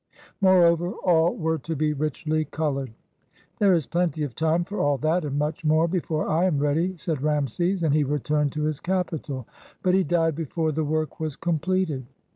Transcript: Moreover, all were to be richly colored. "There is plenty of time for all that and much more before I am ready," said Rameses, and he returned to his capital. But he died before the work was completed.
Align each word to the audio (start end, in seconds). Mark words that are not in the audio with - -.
Moreover, 0.41 0.93
all 1.03 1.35
were 1.37 1.59
to 1.59 1.75
be 1.75 1.93
richly 1.93 2.45
colored. 2.45 2.91
"There 3.59 3.75
is 3.75 3.85
plenty 3.85 4.23
of 4.23 4.33
time 4.33 4.63
for 4.63 4.79
all 4.79 4.97
that 4.97 5.23
and 5.23 5.37
much 5.37 5.63
more 5.63 5.87
before 5.87 6.27
I 6.27 6.45
am 6.45 6.57
ready," 6.57 6.95
said 6.97 7.21
Rameses, 7.21 7.83
and 7.83 7.93
he 7.93 8.03
returned 8.03 8.51
to 8.53 8.63
his 8.63 8.79
capital. 8.79 9.45
But 9.83 9.93
he 9.93 10.03
died 10.03 10.33
before 10.33 10.71
the 10.71 10.83
work 10.83 11.19
was 11.19 11.35
completed. 11.35 12.07